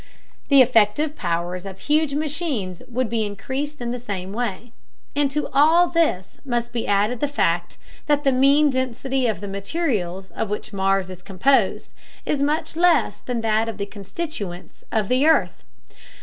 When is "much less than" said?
12.41-13.41